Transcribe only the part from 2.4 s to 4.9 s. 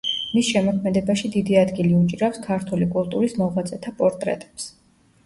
ქართული კულტურის მოღვაწეთა პორტრეტებს.